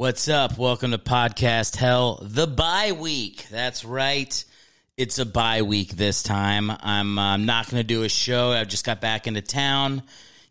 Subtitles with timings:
[0.00, 0.56] What's up?
[0.56, 3.46] Welcome to Podcast Hell, the bye week.
[3.50, 4.44] That's right.
[4.96, 6.70] It's a bye week this time.
[6.70, 8.50] I'm uh, not going to do a show.
[8.52, 10.02] I've just got back into town,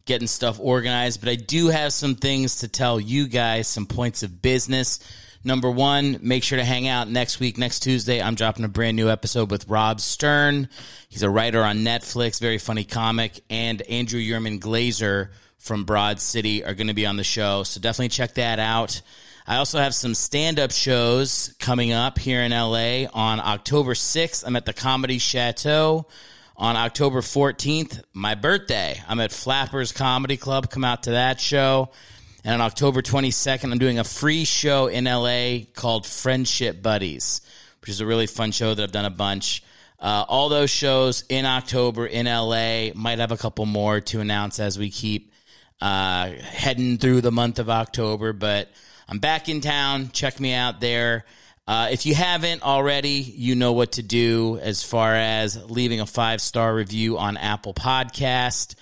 [0.06, 4.22] getting stuff organized, but I do have some things to tell you guys, some points
[4.22, 5.00] of business.
[5.44, 8.22] Number one, make sure to hang out next week, next Tuesday.
[8.22, 10.70] I'm dropping a brand new episode with Rob Stern.
[11.10, 15.30] He's a writer on Netflix, very funny comic, and Andrew Yerman Glazer
[15.60, 17.64] from Broad City are going to be on the show.
[17.64, 19.02] So definitely check that out.
[19.46, 24.44] I also have some stand up shows coming up here in LA on October 6th.
[24.46, 26.08] I'm at the Comedy Chateau.
[26.56, 30.70] On October 14th, my birthday, I'm at Flappers Comedy Club.
[30.70, 31.90] Come out to that show.
[32.44, 37.42] And on October 22nd, I'm doing a free show in LA called Friendship Buddies,
[37.82, 39.64] which is a really fun show that I've done a bunch.
[40.00, 42.94] Uh, all those shows in October in LA.
[42.94, 45.32] Might have a couple more to announce as we keep
[45.82, 48.70] uh, heading through the month of October, but
[49.08, 50.10] I'm back in town.
[50.12, 51.26] Check me out there.
[51.68, 56.06] Uh, if you haven't already, you know what to do as far as leaving a
[56.06, 58.76] five star review on Apple Podcast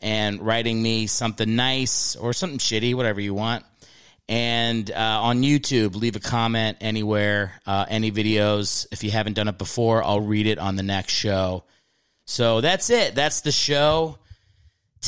[0.00, 3.64] and writing me something nice or something shitty, whatever you want.
[4.28, 8.86] And uh, on YouTube, leave a comment anywhere, uh, any videos.
[8.92, 11.64] If you haven't done it before, I'll read it on the next show.
[12.26, 13.14] So that's it.
[13.14, 14.18] That's the show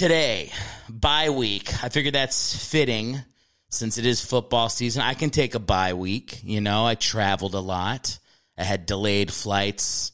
[0.00, 0.50] today.
[0.88, 1.84] Bye week.
[1.84, 3.20] I figured that's fitting
[3.68, 6.40] since it is football season, I can take a bye week.
[6.42, 8.18] You know, I traveled a lot.
[8.56, 10.12] I had delayed flights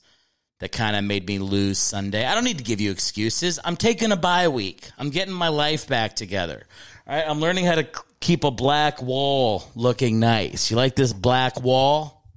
[0.59, 2.27] that kind of made me lose Sunday.
[2.27, 3.61] I don't need to give you excuses.
[3.65, 4.91] I'm taking a bye week.
[4.98, 6.67] I'm getting my life back together.
[7.06, 7.87] All right, I'm learning how to
[8.19, 10.69] keep a black wall looking nice.
[10.69, 12.28] You like this black wall?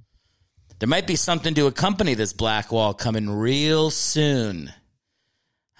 [0.78, 4.72] There might be something to accompany this black wall coming real soon.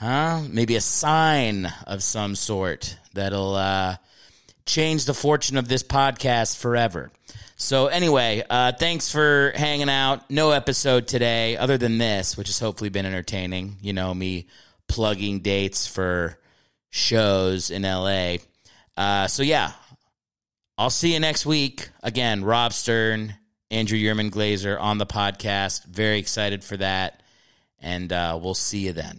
[0.01, 0.41] Huh?
[0.49, 3.97] Maybe a sign of some sort that'll uh,
[4.65, 7.11] change the fortune of this podcast forever.
[7.57, 10.31] So anyway, uh, thanks for hanging out.
[10.31, 13.77] No episode today, other than this, which has hopefully been entertaining.
[13.83, 14.47] You know, me
[14.89, 16.39] plugging dates for
[16.89, 18.37] shows in LA.
[18.97, 19.73] Uh, so yeah,
[20.79, 21.91] I'll see you next week.
[22.03, 23.35] Again, Rob Stern,
[23.71, 25.85] Andrew Yerman Glazer on the podcast.
[25.85, 27.23] Very excited for that,
[27.83, 29.19] and uh, we'll see you then.